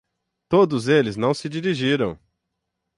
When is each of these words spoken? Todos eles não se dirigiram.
Todos 0.49 0.87
eles 0.87 1.15
não 1.15 1.31
se 1.31 1.47
dirigiram. 1.47 2.17